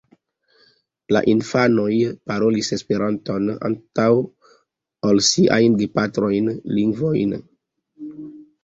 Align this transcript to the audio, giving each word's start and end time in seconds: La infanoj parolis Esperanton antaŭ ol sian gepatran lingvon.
La 1.15 1.21
infanoj 1.33 1.89
parolis 2.31 2.71
Esperanton 2.79 3.53
antaŭ 3.71 4.09
ol 5.11 5.25
sian 5.31 5.79
gepatran 5.85 6.53
lingvon. 6.81 7.39